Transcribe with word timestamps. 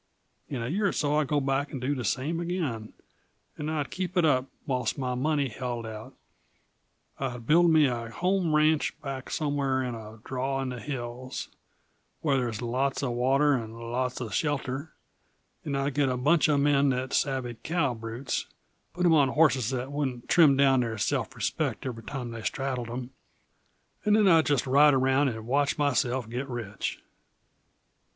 In 0.49 0.63
a 0.63 0.67
year 0.69 0.87
or 0.87 0.91
so 0.93 1.17
I'd 1.17 1.27
go 1.27 1.39
back 1.39 1.71
and 1.71 1.79
do 1.79 1.93
the 1.93 2.03
same 2.03 2.39
again, 2.39 2.93
and 3.55 3.69
I'd 3.69 3.91
keep 3.91 4.17
it 4.17 4.25
up 4.25 4.47
whilst 4.65 4.97
my 4.97 5.13
money 5.13 5.47
held 5.47 5.85
out 5.85 6.15
I'd 7.19 7.45
build 7.45 7.69
me 7.69 7.85
a 7.85 8.09
home 8.09 8.55
ranch 8.55 8.99
back 9.03 9.29
somewheres 9.29 9.87
in 9.87 9.93
a 9.93 10.17
draw 10.23 10.59
in 10.59 10.69
the 10.69 10.79
hills, 10.79 11.49
where 12.21 12.37
there's 12.37 12.63
lots 12.63 13.03
uh 13.03 13.11
water 13.11 13.53
and 13.53 13.77
lots 13.77 14.19
uh 14.19 14.31
shelter, 14.31 14.91
and 15.63 15.77
I'd 15.77 15.93
get 15.93 16.09
a 16.09 16.17
bunch 16.17 16.49
uh 16.49 16.57
men 16.57 16.89
that 16.89 17.13
savvied 17.13 17.61
cow 17.61 17.93
brutes, 17.93 18.47
put 18.95 19.05
'em 19.05 19.13
on 19.13 19.29
horses 19.29 19.69
that 19.69 19.91
wouldn't 19.91 20.27
trim 20.27 20.57
down 20.57 20.79
their 20.79 20.97
self 20.97 21.35
respect 21.35 21.85
every 21.85 22.01
time 22.01 22.31
they 22.31 22.41
straddled 22.41 22.89
'em, 22.89 23.11
and 24.03 24.15
then 24.15 24.27
I'd 24.27 24.47
just 24.47 24.65
ride 24.65 24.95
around 24.95 25.27
and 25.27 25.45
watch 25.45 25.77
myself 25.77 26.27
get 26.27 26.49
rich. 26.49 26.99